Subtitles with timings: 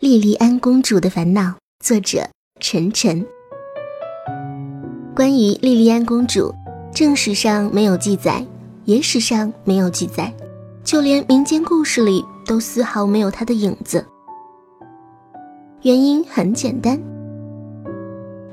[0.00, 2.26] 莉莉安公主的烦恼，作者
[2.58, 3.26] 陈晨。
[5.14, 6.54] 关于莉莉安公主，
[6.94, 8.46] 正史上没有记载，
[8.86, 10.32] 野史上没有记载，
[10.82, 14.06] 就连民间故事里都丝毫没有她的影子。
[15.82, 16.98] 原因很简单，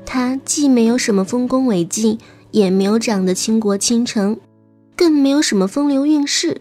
[0.04, 2.18] 她既没有什么丰功伟绩，
[2.50, 4.38] 也没有长得倾国倾城，
[4.94, 6.60] 更没有什么风流韵事。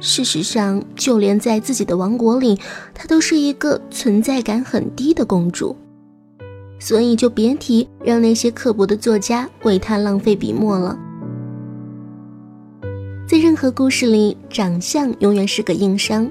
[0.00, 2.58] 事实上，就连在自己的王国里，
[2.92, 5.76] 她都是一个存在感很低的公主，
[6.80, 10.98] 所以就别提让那些刻薄的作家为她浪费笔墨了。
[13.28, 16.28] 在任何故事里，长相永远是个硬伤，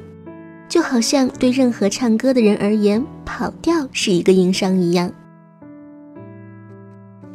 [0.68, 5.10] 就好像对任何唱歌的人而言，跑调是一个硬伤一样。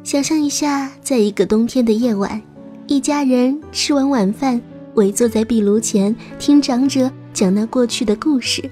[0.05, 2.41] 想象一下，在一个冬天的夜晚，
[2.87, 4.61] 一家人吃完晚饭。
[4.97, 8.69] 围坐在壁炉前听长者讲那过去的故事，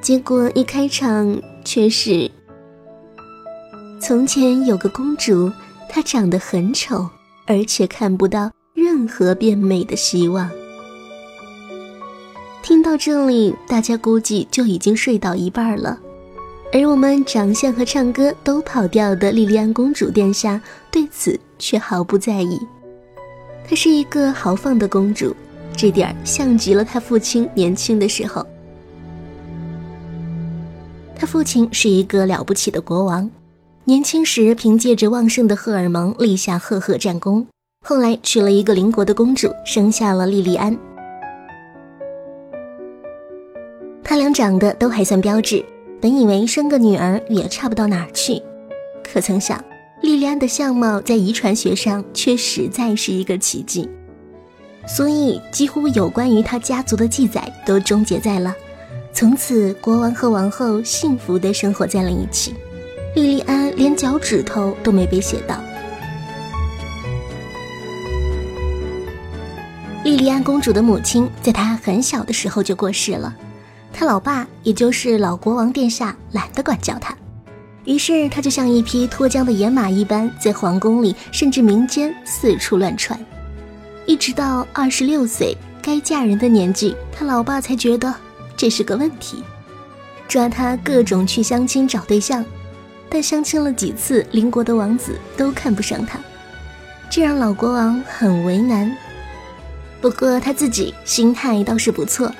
[0.00, 2.30] 结果一开场却是：
[4.00, 5.50] 从前有个公主，
[5.88, 7.08] 她长得很丑，
[7.46, 10.48] 而且看不到任何变美的希望。
[12.62, 15.98] 听到这里，大家估计就已经睡倒一半了，
[16.72, 22.60] 而我们长相和唱歌都跑调的莉莉安公主殿下对此却毫不在意。
[23.68, 25.34] 她是一个豪放的公主，
[25.76, 28.46] 这点儿像极了她父亲年轻的时候。
[31.16, 33.28] 她父亲是一个了不起的国王，
[33.84, 37.44] 年轻时凭借着旺盛的荷尔蒙立下赫赫战功，
[37.84, 40.76] 后来娶了一个邻国的公主，生下了莉莉安。
[44.04, 45.64] 他俩长得都还算标致，
[46.00, 48.40] 本以为生个女儿也差不到哪儿去，
[49.02, 49.60] 可曾想。
[50.02, 53.88] 莉莉安的相貌在遗传学上却实在是一个奇迹，
[54.86, 58.54] 所以几乎有关于她家族的记载都终结在了。
[59.12, 62.54] 从此，国王和王后幸福地生活在了一起，
[63.14, 65.56] 莉莉安连脚趾头都没被写到。
[70.04, 73.34] 莉莉安公主的母亲在她很小的时候就过世了，
[73.92, 77.16] 她老爸也就是老国王殿下懒得管教她。
[77.86, 83.18] 于是，他就像一匹脱缰的野马一般，在皇宫里甚至民间四处乱窜，
[84.06, 88.12] 一直到二十六岁该嫁人的年纪，他老爸才觉得
[88.56, 89.44] 这是个问题，
[90.26, 92.44] 抓他各种去相亲找对象，
[93.08, 96.18] 但相亲了几次，邻国的王子都看不上他，
[97.08, 98.92] 这让老国王很为难。
[100.00, 102.32] 不过他自己心态倒是不错，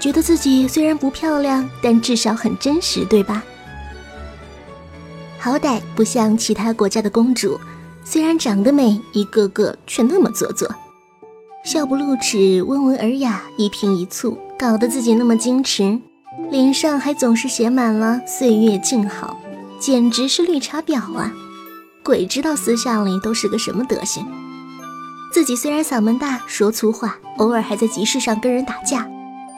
[0.00, 3.44] 觉得自己虽然不漂亮，但至少很真实，对吧？
[5.44, 7.58] 好歹不像其他国家的公主，
[8.04, 10.72] 虽然长得美，一个个却那么做作，
[11.64, 15.98] 笑不露齿，温文尔雅，一颦一蹙，搞得自己那么矜持，
[16.48, 19.36] 脸上还总是写满了岁月静好，
[19.80, 21.32] 简直是绿茶婊啊！
[22.04, 24.24] 鬼知道私下里都是个什么德行。
[25.32, 29.10] 自己虽然嗓门大，说粗话，偶尔还在集市上跟人打架，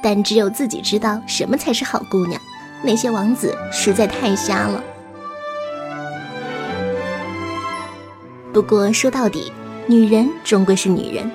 [0.03, 2.41] 但只有自己知道什么才是好姑娘。
[2.83, 4.83] 那些王子实在太瞎了。
[8.55, 9.51] 不过说到底，
[9.89, 11.29] 女人终归是女人，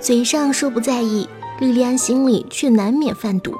[0.00, 1.28] 嘴上说不在意，
[1.60, 3.54] 莉莉安心里却难免犯堵。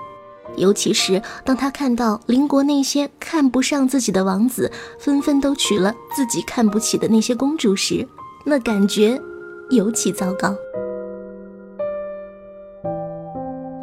[0.56, 8.04] 尤其是当她看到邻国那些看不上自己的王子，纷纷都娶了自己看不起的那些公主时，
[8.44, 9.20] 那感觉
[9.70, 10.52] 尤其糟糕。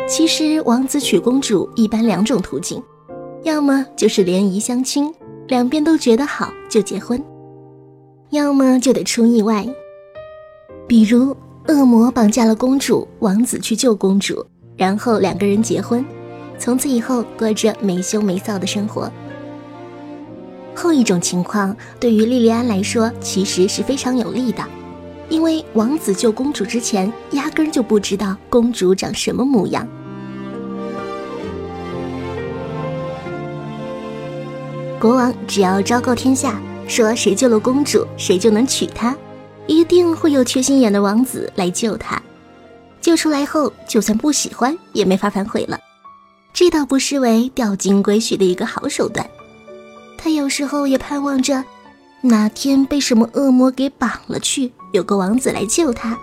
[0.05, 2.83] 其实，王子娶公主一般两种途径，
[3.43, 5.13] 要么就是联谊相亲，
[5.47, 7.23] 两边都觉得好就结婚。
[8.33, 9.63] 要么就得出意外，
[10.87, 14.43] 比如恶魔绑架了公主，王子去救公主，
[14.75, 16.03] 然后两个人结婚，
[16.57, 19.11] 从此以后过着没羞没臊的生活。
[20.73, 24.63] 后一种情况对于莉莉安来说其实是非常有利的，
[25.29, 29.87] 因为王子救公主之前压根就不知道公主长什么模样。
[34.99, 36.59] 国王只要昭告天下。
[36.87, 39.15] 说谁救了公主，谁就能娶她，
[39.67, 42.21] 一定会有缺心眼的王子来救她。
[43.01, 45.79] 救出来后，就算不喜欢，也没法反悔了。
[46.53, 49.27] 这倒不失为钓金龟婿的一个好手段。
[50.17, 51.63] 他有时候也盼望着，
[52.21, 56.17] 哪天被什么恶魔给绑了去，有个王子来救他，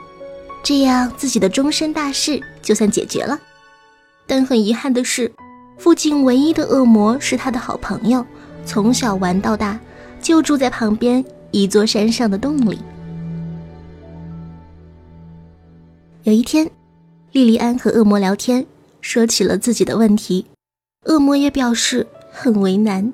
[0.63, 3.39] 这样自己的终身大事就算解决了。
[4.27, 5.31] 但很遗憾的是，
[5.77, 8.25] 附近唯一的恶魔是他的好朋友，
[8.65, 9.79] 从小玩到大。
[10.20, 12.78] 就住在旁边一座山上的洞里。
[16.25, 16.70] 有一天，
[17.32, 18.64] 莉莉安和恶魔聊天，
[19.00, 20.46] 说起了自己的问题。
[21.06, 23.12] 恶魔也表示很为难。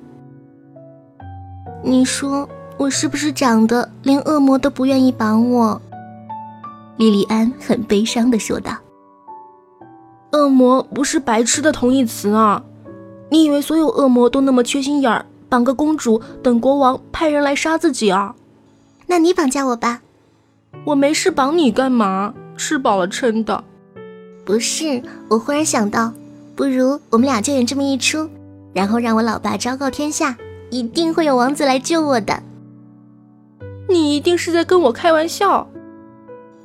[1.83, 5.81] 你说我是不是长得连恶魔都不愿意绑我？
[6.97, 8.77] 莉莉安很悲伤的说道。
[10.33, 12.61] 恶魔不是白痴的同义词啊！
[13.31, 18.35] 你以为所有恶魔都那么缺心眼儿，绑个公主等国王派人来杀自己啊？
[19.07, 20.01] 那你绑架我吧。
[20.85, 22.33] 我没事绑你干嘛？
[22.57, 23.63] 吃饱了撑的。
[24.45, 26.11] 不是，我忽然想到，
[26.55, 28.29] 不如我们俩就演这么一出，
[28.73, 30.37] 然后让我老爸昭告天下，
[30.69, 32.41] 一定会有王子来救我的。
[33.89, 35.67] 你一定是在跟我开玩笑。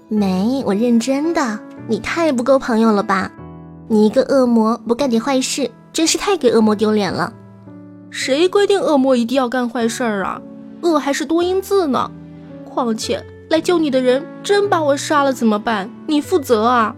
[0.08, 1.58] 没，我认真的。
[1.88, 3.31] 你太不够朋友了吧？
[3.88, 7.32] 你一个恶魔不干点坏事，真是太给恶魔丢脸了。
[8.12, 10.41] 谁规定恶魔一定要干坏事儿啊？
[10.82, 12.11] 恶还是多音字呢？
[12.67, 15.91] 况且来救你的人真把我杀了怎么办？
[16.06, 16.94] 你负责啊！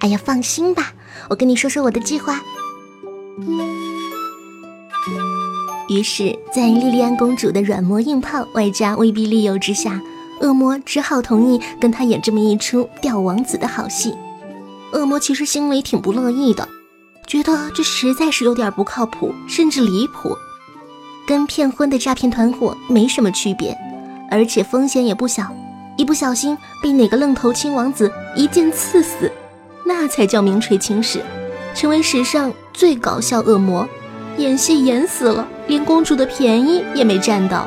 [0.00, 0.92] 哎呀，放心吧，
[1.30, 2.42] 我跟你说说我的计划。
[5.88, 10.02] 于是，在莉莉安公主的软磨硬泡，外加威逼利诱之下，
[10.42, 14.14] 恶魔只好同意跟她演这么一出钓王子的好戏。
[14.92, 16.68] 恶魔其实心里挺不乐意的，
[17.26, 20.36] 觉得这实在是有点不靠谱，甚至离谱，
[21.26, 23.76] 跟骗婚的诈骗团伙没什么区别，
[24.30, 25.44] 而且风险也不小，
[25.96, 29.30] 一不小心被哪个愣头青王子一剑刺死。
[29.84, 31.20] 那才叫名垂青史，
[31.74, 33.88] 成为史上最搞笑恶魔，
[34.36, 37.66] 演戏演死了，连公主的便宜也没占到。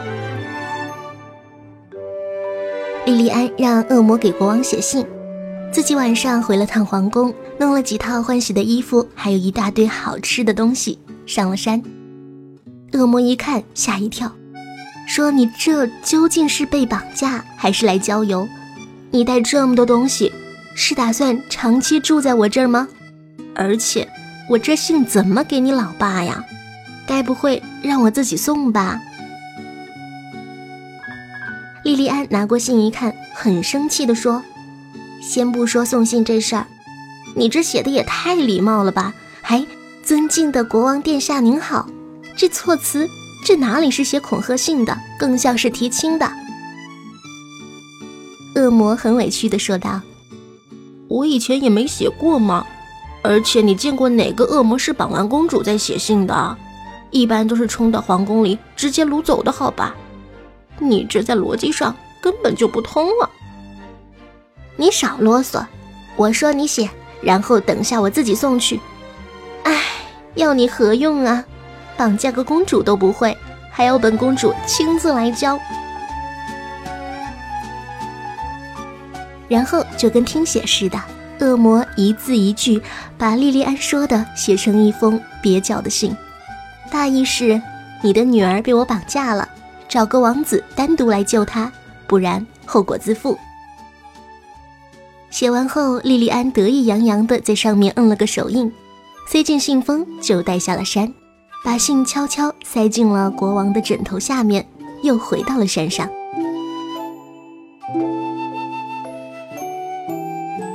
[3.06, 5.06] 莉莉安让恶魔给国王写信，
[5.72, 11.82] 自己晚上回了趟皇宫，弄了几套换洗的衣服，还有一大堆好吃的东西，上了山。
[12.94, 14.32] 恶魔一看吓一跳，
[15.06, 18.48] 说：“你这究竟是被绑架还是来郊游？
[19.12, 20.32] 你带这么多东西？”
[20.74, 22.88] 是打算长期住在我这儿吗？
[23.54, 24.08] 而且
[24.50, 26.46] 我这信怎么给你老爸呀？
[27.06, 29.02] 该不会让我自己送吧？
[31.84, 34.42] 莉莉安拿过信一看，很生气地说
[35.22, 36.66] ：“先不说送信这事儿，
[37.36, 39.14] 你这写的也太礼貌了吧？
[39.42, 39.66] 还
[40.04, 41.88] 尊敬的国王殿下您好，
[42.36, 43.08] 这措辞
[43.46, 46.32] 这哪里是写恐吓信的，更像是提亲的。”
[48.56, 50.02] 恶魔很委屈的说道。
[51.08, 52.66] 我以前也没写过嘛，
[53.24, 56.58] 而且你见过哪个恶魔是绑完公主再写信的？
[57.10, 59.96] 一般都是冲到皇宫里直接掳走的，好吧？
[60.78, 63.30] 你这在逻辑上根本就不通啊！
[64.76, 65.66] 你少啰嗦，
[66.16, 66.88] 我说你写，
[67.22, 68.80] 然后等下我自己送去。
[69.64, 69.82] 哎，
[70.36, 71.44] 要你何用啊？
[71.98, 73.38] 绑架个公主都不会，
[73.70, 75.60] 还要本公主亲自来教。
[79.50, 81.02] 然后就跟听写似的，
[81.40, 82.82] 恶魔一字一句
[83.18, 86.16] 把莉莉安说的写成一封蹩脚的信，
[86.90, 87.62] 大意是：
[88.02, 89.50] 你的女儿被我绑架了，
[89.90, 91.72] 找个王子单独来救她，
[92.08, 93.38] 不然后果自负。
[95.30, 98.72] 写完后，莉莉安得意洋洋地在上面摁了个手印，
[99.28, 101.14] 塞进信封就带下了山，
[101.64, 104.68] 把信悄悄塞进了国王的枕头下面，
[105.04, 106.10] 又回到了山上。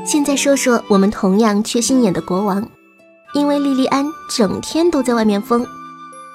[0.04, 2.68] 现在说说我们同样缺心眼的国王，
[3.34, 5.66] 因为莉莉安整天都在外面疯，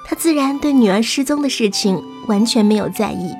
[0.06, 3.34] 他自然对女儿失踪的事情完全没有在意。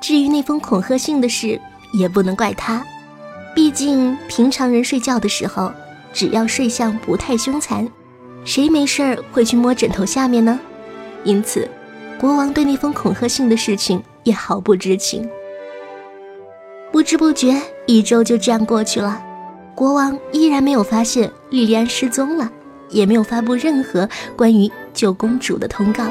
[0.00, 1.60] 至于那封恐吓信的事，
[1.92, 2.84] 也不能怪他，
[3.54, 5.72] 毕竟平常人睡觉的时候，
[6.12, 7.88] 只要睡相不太凶残，
[8.44, 10.58] 谁没事儿会去摸枕头下面呢？
[11.24, 11.68] 因此，
[12.18, 15.28] 国王对那封恐吓信的事情也毫不知情。
[16.92, 19.22] 不知不觉，一周就这样过去了。
[19.74, 22.50] 国王依然没有发现莉莉安失踪了，
[22.88, 26.04] 也没有发布任何关于救公主的通告。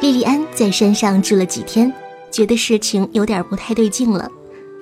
[0.00, 1.92] 莉莉安在山上住了几天，
[2.30, 4.30] 觉得事情有点不太对劲了。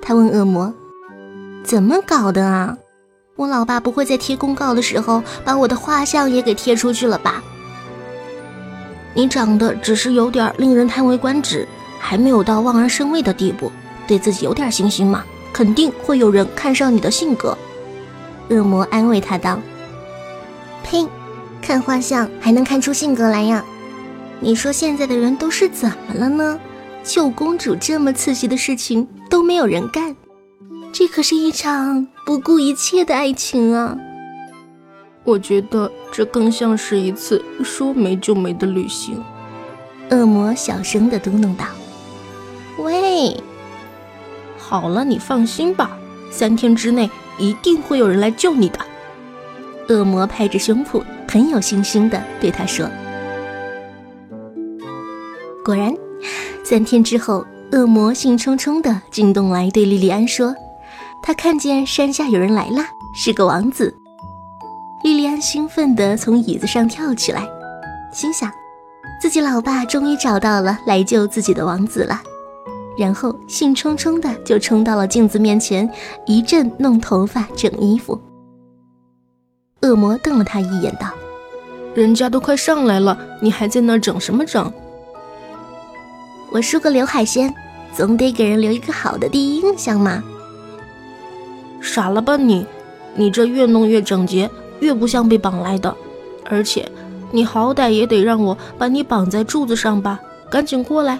[0.01, 0.73] 他问恶魔
[1.65, 2.77] ：“怎么搞的啊？
[3.37, 7.43] 我老爸不会在贴公告的时候把我的画像也给贴出去了吧？
[9.15, 11.67] 你长得只是有点令人叹为观止，
[11.99, 13.71] 还没有到望而生畏的地步。”
[14.07, 17.57] 对自己有点信心嘛，肯定会有人看上你的性格。
[18.49, 19.61] 恶魔安慰他道
[20.83, 21.07] ：“呸，
[21.61, 23.63] 看画像还能看出性格来呀？
[24.41, 26.59] 你说现在的人都是怎么了呢？
[27.09, 30.15] 救公主这么刺激的事情都没有人干，
[30.93, 33.97] 这可是一场不顾一切的爱情啊！
[35.25, 39.25] 我觉得这更像是一次说没就没的旅行。”
[40.13, 41.65] 恶魔小声的嘟囔道
[42.77, 43.35] ：“喂。”
[44.59, 45.97] 好了，你放心吧，
[46.31, 48.79] 三天之内一定会有人来救你的。
[49.89, 52.87] 恶魔拍着胸脯，很有信心的对他说
[55.65, 55.95] ：“果然，
[56.69, 60.55] 三天之后，恶魔兴冲冲地进洞来对莉莉安说，
[61.23, 62.85] 他看见山下有人来了，
[63.15, 63.97] 是个王子。
[65.03, 67.49] ”莉莉安兴奋地从椅子上跳起来，
[68.13, 68.53] 心想，
[69.19, 72.21] 自己老爸终于找到了来救自己的王子了。
[72.99, 75.91] 然后兴冲冲的就冲到了镜子面前，
[76.27, 78.21] 一阵弄头发、整衣服。
[79.81, 81.09] 恶魔瞪了他一眼，道
[81.97, 84.71] ：“人家都快上来了，你还在那整什么整？
[86.51, 87.55] 我梳个刘海先，
[87.95, 90.23] 总得给人留一个好的第一印象嘛。”
[91.81, 92.67] 傻了吧你？
[93.15, 94.51] 你这越弄越整洁，
[94.81, 95.95] 越不像被绑来的。
[96.45, 96.91] 而且，
[97.31, 100.19] 你好歹也得让我把你绑在柱子上吧？
[100.51, 101.19] 赶紧过来！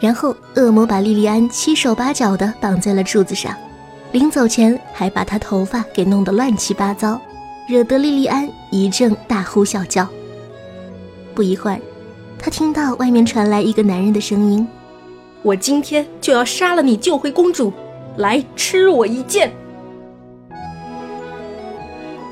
[0.00, 3.54] 然后，恶魔把莉莉安七手八脚的绑在了柱子上，
[4.12, 7.20] 临走前还把她头发给弄得乱七八糟，
[7.66, 10.06] 惹得莉莉安一阵大呼小叫。
[11.34, 11.80] 不一会儿，
[12.44, 14.68] 他听到外面传来一个男人的声音
[15.40, 17.72] ：“我今天就要杀了你，救回公主，
[18.18, 19.50] 来吃我一剑！”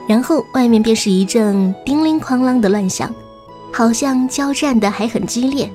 [0.07, 3.11] 然后，外面便是一阵叮铃哐啷的乱响，
[3.73, 5.73] 好像交战的还很激烈。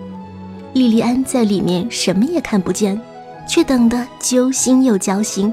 [0.74, 3.02] 莉莉安在里面什么也看不见，
[3.50, 5.52] 却等得揪心又焦心。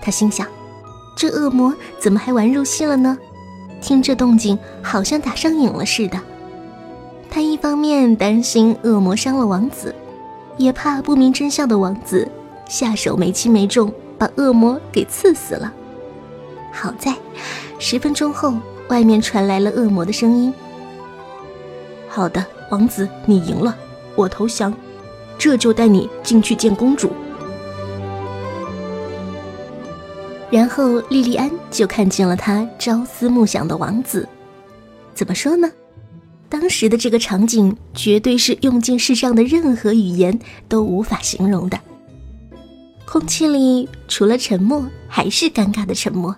[0.00, 0.46] 她心想：
[1.14, 3.18] 这恶魔怎么还玩入戏了呢？
[3.82, 6.18] 听这动静，好像打上瘾了似的。
[7.34, 9.92] 他一方面担心恶魔伤了王子，
[10.56, 12.28] 也怕不明真相的王子
[12.68, 15.72] 下手没轻没重，把恶魔给刺死了。
[16.72, 17.12] 好在，
[17.80, 18.54] 十分钟后，
[18.86, 20.54] 外面传来了恶魔的声音
[22.08, 23.76] ：“好的，王子，你赢了。”
[24.14, 24.72] 我投降，
[25.36, 27.10] 这就带你进去见公主。
[30.50, 34.28] 然后莉莉安就看见了她朝思暮想的王子。
[35.14, 35.68] 怎么说呢？
[36.48, 41.78] 当时的这个场景绝对是用尽世上的任何语言都无法形容的。
[43.04, 46.34] 空气里除了沉默，还是尴尬的沉默。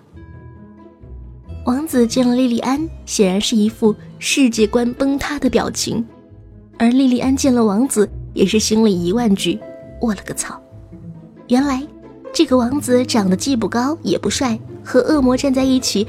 [1.65, 6.05] 王子见了莉莉安，显然是一副世界观崩塌的表情。
[6.77, 9.59] 而莉莉安见了王子，也是心里一万句
[9.99, 10.61] ：“我了个操！”
[11.49, 11.85] 原来，
[12.31, 16.07] 这个王子长得既不高也不帅，和恶魔站在一起，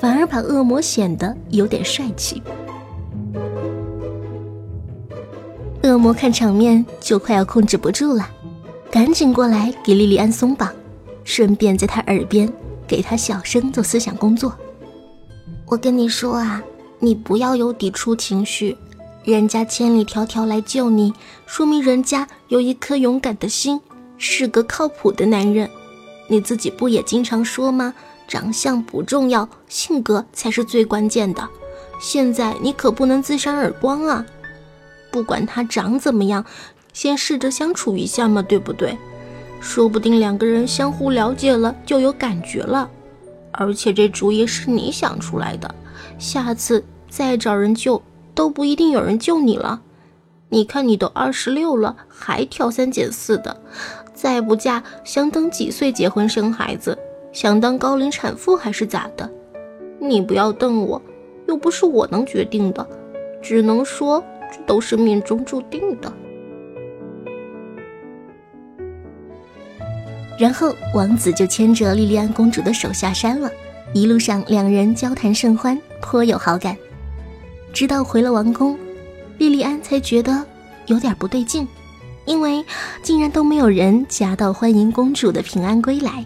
[0.00, 2.42] 反而把恶魔显得有点帅气。
[6.04, 8.28] 恶魔看场面就快要控制不住了，
[8.90, 10.70] 赶紧过来给莉莉安松绑，
[11.24, 12.46] 顺便在她耳边
[12.86, 14.54] 给她小声做思想工作。
[15.64, 16.62] 我跟你说啊，
[16.98, 18.76] 你不要有抵触情绪。
[19.24, 21.10] 人家千里迢迢来救你，
[21.46, 23.80] 说明人家有一颗勇敢的心，
[24.18, 25.70] 是个靠谱的男人。
[26.28, 27.94] 你自己不也经常说吗？
[28.28, 31.48] 长相不重要，性格才是最关键的。
[31.98, 34.26] 现在你可不能自扇耳光啊！
[35.14, 36.44] 不管他长怎么样，
[36.92, 38.98] 先试着相处一下嘛，对不对？
[39.60, 42.90] 说不定两个人相互了解了，就有感觉了。
[43.52, 45.72] 而且这主意是你想出来的，
[46.18, 48.02] 下次再找人救。
[48.34, 49.80] 都不一定有人救你了。
[50.48, 53.56] 你看，你都二十六了，还挑三拣四的，
[54.12, 56.98] 再不嫁，想等几岁结婚生孩子？
[57.32, 59.30] 想当高龄产妇还是咋的？
[60.00, 61.00] 你不要瞪我，
[61.46, 62.84] 又不是我能决定的，
[63.40, 64.20] 只能说
[64.66, 66.12] 都是命中注定的。
[70.38, 73.50] 然后王子就牵着莉莉安公主的手下山了，
[73.92, 76.76] 一路上两人交谈甚欢，颇有好感。
[77.72, 78.76] 直到回了王宫，
[79.38, 80.44] 莉莉安才觉得
[80.86, 81.66] 有点不对劲，
[82.24, 82.64] 因为
[83.02, 86.24] 竟然都没有人夹道欢迎公主的平安归来。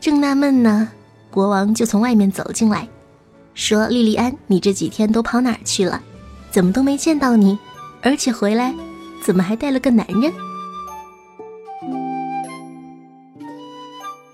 [0.00, 0.88] 正纳闷呢，
[1.30, 2.88] 国王就从外面走进来，
[3.54, 6.00] 说：“莉莉安，你这几天都跑哪儿去了？
[6.50, 7.58] 怎么都没见到你？
[8.02, 8.74] 而且回来，
[9.24, 10.32] 怎么还带了个男人？”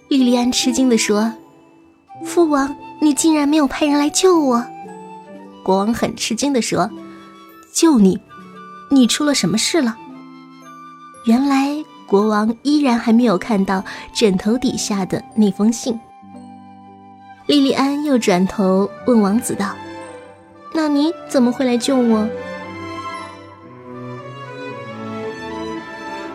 [0.09, 1.33] 莉莉安吃惊地说
[2.25, 4.65] ：“父王，你竟然没有派人来救我！”
[5.65, 6.89] 国王很吃惊地说
[7.73, 8.21] ：“救你？
[8.91, 9.97] 你出了什么事了？”
[11.27, 13.83] 原来国王依然还没有看到
[14.15, 15.99] 枕头底下的那封信。
[17.47, 19.75] 莉莉安又转头问王子道
[20.75, 22.29] ：“那你怎么会来救我？”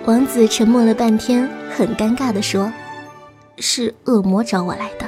[0.06, 2.74] 王子沉默了半天，很尴尬地说
[3.60, 5.06] ：“是恶魔找我来的。”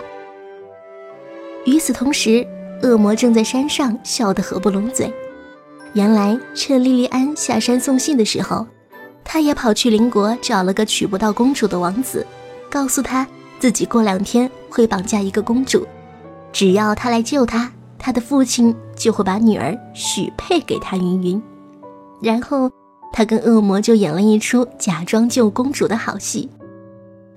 [1.65, 2.45] 与此同时。
[2.83, 5.13] 恶魔正在山上笑得合不拢嘴。
[5.93, 8.65] 原来趁莉莉安下山送信的时候，
[9.23, 12.25] 他也跑去邻国找了个娶不到公主的王子，
[12.71, 13.27] 告诉他
[13.59, 15.88] 自己过两天会绑架一个公主，
[16.51, 21.41] 只要他来救她，他的父亲就会把女儿许配给他云云。
[22.22, 22.70] 然后
[23.12, 26.48] 他跟恶魔就演了一出假装救公主的好戏。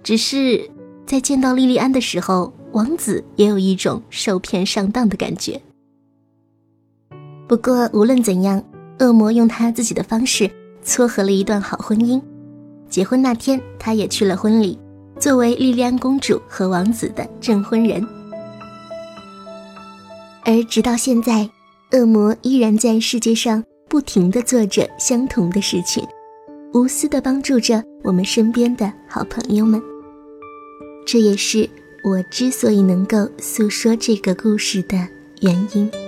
[0.02, 0.70] 只是
[1.06, 5.58] 在见到莉莉安的时候，王子也有一种受骗上当的感觉。
[7.48, 8.62] 不过无论怎样，
[8.98, 10.50] 恶魔用他自己的方式
[10.82, 12.20] 撮合了一段好婚姻。
[12.90, 14.78] 结婚那天，他也去了婚礼，
[15.18, 18.06] 作为莉莉安公主和王子的证婚人。
[20.44, 21.48] 而直到现在，
[21.94, 26.04] 恶魔依然在世界上不停地做着相同的事情，
[26.72, 29.80] 无私地帮助着我们身边的好朋友们。
[31.06, 31.70] 这也是
[32.02, 34.96] 我之所以能够诉说这个故事的
[35.40, 36.03] 原因。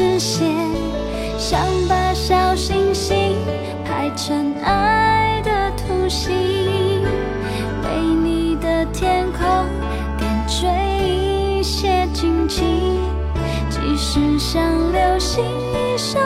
[0.00, 0.48] 视线，
[1.36, 3.36] 想把小星星
[3.84, 6.32] 排成爱的图形，
[7.82, 9.66] 为你的天空
[10.16, 10.66] 点缀
[11.04, 12.64] 一些惊奇。
[13.68, 16.18] 即使像流星一闪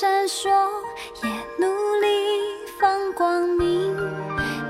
[0.00, 0.48] 闪烁
[1.22, 1.66] 也努
[2.00, 2.06] 力
[2.80, 3.94] 放光明。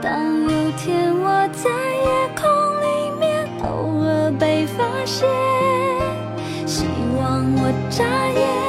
[0.03, 2.51] 当有天我在夜空
[2.83, 5.29] 里面偶尔被发现。
[6.67, 6.85] 希
[7.17, 8.60] 望我眨眼，